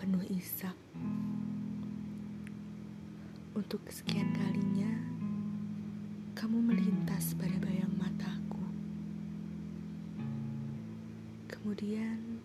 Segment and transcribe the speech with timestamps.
[0.00, 0.72] penuh isak.
[3.52, 4.88] Untuk sekian kalinya,
[6.32, 8.64] kamu melintas pada bayang mataku.
[11.52, 12.40] Kemudian,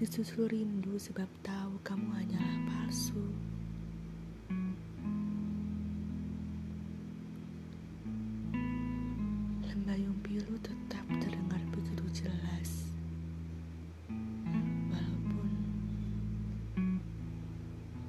[0.00, 3.28] disusul rindu sebab tahu kamu hanyalah palsu.
[9.68, 10.75] Lembayung biru tetap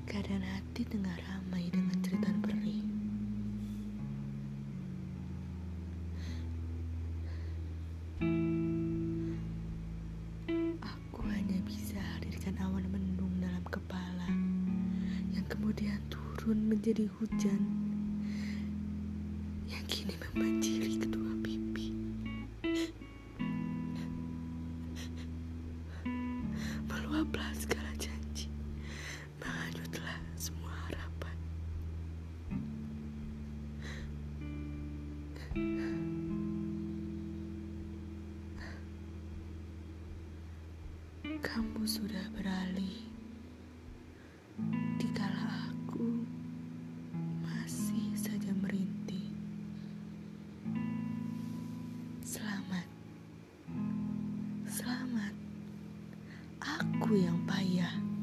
[0.08, 2.80] keadaan hati tengah ramai dengan cerita perih.
[10.80, 14.32] Aku hanya bisa hadirkan awan mendung dalam kepala
[15.36, 17.60] yang kemudian turun menjadi hujan
[41.38, 43.02] Kamu sudah beralih
[45.02, 46.22] dikala aku
[47.46, 49.34] masih saja merintih.
[52.21, 52.86] Selamat,
[54.70, 55.34] selamat.
[56.62, 58.16] Aku yang pahit.